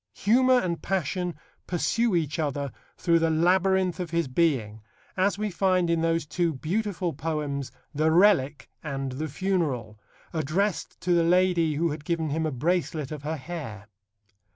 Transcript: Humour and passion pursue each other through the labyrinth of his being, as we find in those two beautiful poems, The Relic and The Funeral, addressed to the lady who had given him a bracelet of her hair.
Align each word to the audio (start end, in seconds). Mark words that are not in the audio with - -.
Humour 0.15 0.57
and 0.59 0.81
passion 0.81 1.35
pursue 1.67 2.15
each 2.15 2.39
other 2.39 2.71
through 2.97 3.19
the 3.19 3.29
labyrinth 3.29 3.99
of 3.99 4.09
his 4.09 4.27
being, 4.27 4.81
as 5.15 5.37
we 5.37 5.51
find 5.51 5.91
in 5.91 6.01
those 6.01 6.25
two 6.25 6.55
beautiful 6.55 7.13
poems, 7.13 7.71
The 7.93 8.09
Relic 8.09 8.67
and 8.81 9.11
The 9.11 9.27
Funeral, 9.27 9.99
addressed 10.33 10.99
to 11.01 11.13
the 11.13 11.23
lady 11.23 11.75
who 11.75 11.91
had 11.91 12.03
given 12.03 12.31
him 12.31 12.47
a 12.47 12.51
bracelet 12.51 13.11
of 13.11 13.21
her 13.21 13.37
hair. 13.37 13.89